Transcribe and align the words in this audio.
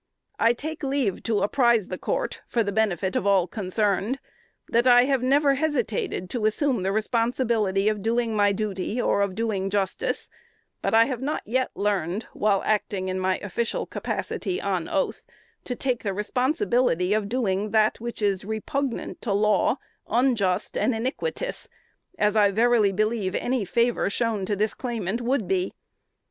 I 0.39 0.53
take 0.53 0.81
leave 0.81 1.21
to 1.21 1.43
apprise 1.43 1.89
the 1.89 1.97
court, 1.99 2.41
for 2.47 2.63
the 2.63 2.71
benefit 2.71 3.15
of 3.15 3.27
all 3.27 3.45
concerned, 3.45 4.17
that 4.67 4.87
I 4.87 5.03
have 5.03 5.21
never 5.21 5.53
hesitated 5.53 6.27
to 6.31 6.47
assume 6.47 6.81
the 6.81 6.91
responsibility 6.91 7.87
of 7.87 8.01
doing 8.01 8.35
my 8.35 8.51
duty, 8.51 8.99
or 8.99 9.21
of 9.21 9.35
doing 9.35 9.69
justice; 9.69 10.27
but 10.81 10.95
I 10.95 11.05
have 11.05 11.21
not 11.21 11.43
yet 11.45 11.69
learned, 11.75 12.23
while 12.33 12.63
acting 12.65 13.09
in 13.09 13.19
my 13.19 13.37
official 13.43 13.85
capacity 13.85 14.59
on 14.59 14.89
oath, 14.89 15.23
to 15.65 15.75
take 15.75 16.01
the 16.01 16.15
responsibility 16.15 17.13
of 17.13 17.29
doing 17.29 17.69
that 17.69 17.99
which 18.01 18.23
is 18.23 18.43
repugnant 18.43 19.21
to 19.21 19.33
law, 19.33 19.75
unjust 20.09 20.75
and 20.75 20.95
iniquitous, 20.95 21.69
as 22.17 22.35
I 22.35 22.49
verily 22.49 22.91
believe 22.91 23.35
any 23.35 23.65
favor 23.65 24.09
shown 24.09 24.47
to 24.47 24.55
this 24.55 24.73
claim 24.73 25.05
would 25.21 25.47
be." 25.47 25.75